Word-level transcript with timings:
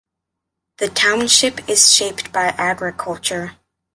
The 0.79 0.87
township 0.89 1.69
is 1.69 1.93
shaped 1.93 2.31
by 2.33 2.47
agriculture. 2.57 3.57